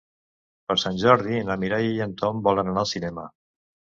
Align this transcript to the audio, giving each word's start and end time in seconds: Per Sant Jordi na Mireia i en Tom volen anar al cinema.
Per 0.71 0.77
Sant 0.83 0.95
Jordi 1.01 1.41
na 1.49 1.57
Mireia 1.65 1.93
i 1.97 2.01
en 2.07 2.17
Tom 2.21 2.41
volen 2.47 2.71
anar 2.73 2.83
al 2.87 2.91
cinema. 2.95 3.27